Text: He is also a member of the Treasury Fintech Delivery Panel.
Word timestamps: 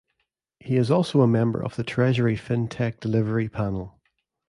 He 0.59 0.77
is 0.77 0.89
also 0.89 1.21
a 1.21 1.27
member 1.27 1.63
of 1.63 1.75
the 1.75 1.83
Treasury 1.83 2.35
Fintech 2.35 2.99
Delivery 2.99 3.47
Panel. 3.49 4.01